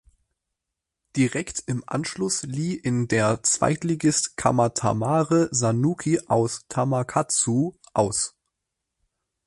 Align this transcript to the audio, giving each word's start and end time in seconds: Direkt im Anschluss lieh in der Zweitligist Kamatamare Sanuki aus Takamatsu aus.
Direkt 1.15 1.61
im 1.67 1.83
Anschluss 1.85 2.41
lieh 2.41 2.73
in 2.75 3.07
der 3.07 3.43
Zweitligist 3.43 4.35
Kamatamare 4.35 5.49
Sanuki 5.51 6.19
aus 6.27 6.65
Takamatsu 6.67 7.75
aus. 7.93 8.35